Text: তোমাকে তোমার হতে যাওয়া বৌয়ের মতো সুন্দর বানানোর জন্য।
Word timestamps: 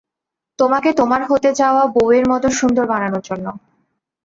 তোমাকে 0.59 0.89
তোমার 0.99 1.21
হতে 1.29 1.49
যাওয়া 1.59 1.83
বৌয়ের 1.95 2.25
মতো 2.31 2.47
সুন্দর 2.59 2.85
বানানোর 2.91 3.23
জন্য। 3.29 3.45